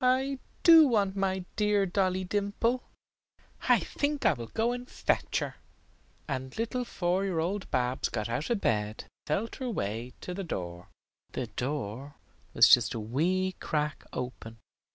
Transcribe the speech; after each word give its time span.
I 0.00 0.38
do 0.62 0.86
want 0.88 1.14
my 1.14 1.44
dear 1.56 1.84
Dolly 1.84 2.24
Dimple. 2.24 2.84
I 3.68 3.78
think 3.80 4.24
I 4.24 4.32
will 4.32 4.46
go 4.46 4.72
and 4.72 4.88
fetch 4.88 5.40
her." 5.40 5.56
And 6.26 6.56
little 6.56 6.86
four 6.86 7.26
year 7.26 7.38
old 7.38 7.70
Babs 7.70 8.08
got 8.08 8.30
out 8.30 8.48
of 8.48 8.62
bed 8.62 9.00
and 9.02 9.08
felt 9.26 9.56
her 9.56 9.68
way 9.68 10.14
to 10.22 10.32
the 10.32 10.42
door. 10.42 10.88
The 11.32 11.48
door 11.48 12.14
was 12.54 12.66
just 12.70 12.94
a 12.94 12.98
wee 12.98 13.56
crack 13.60 14.04
open. 14.14 14.56